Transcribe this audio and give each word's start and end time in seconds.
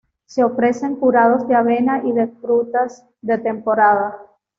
Se 0.25 0.43
ofrecen 0.43 0.95
curados 0.95 1.47
de 1.47 1.53
avena 1.53 2.01
y 2.03 2.11
de 2.11 2.25
frutas 2.27 3.05
de 3.21 3.37
temporada. 3.37 4.17